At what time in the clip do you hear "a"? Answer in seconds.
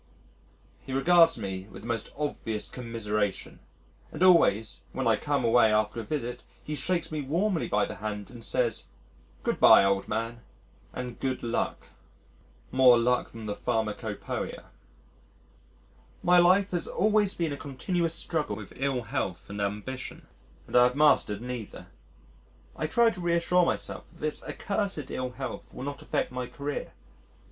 5.99-6.03, 17.53-17.55